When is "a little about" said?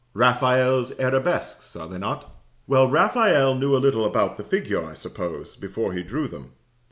3.75-4.35